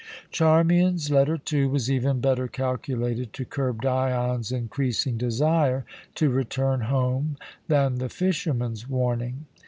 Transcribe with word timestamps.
Charmian's 0.31 1.11
letter, 1.11 1.37
too, 1.37 1.69
was 1.69 1.91
even 1.91 2.21
better 2.21 2.47
calculated 2.47 3.33
to 3.33 3.45
curb 3.45 3.83
Dion's 3.83 4.51
increasing 4.51 5.15
desire 5.15 5.85
to 6.15 6.31
return 6.31 6.79
home 6.81 7.37
than 7.67 7.99
the 7.99 8.09
fisherman's 8.09 8.89
warning. 8.89 9.45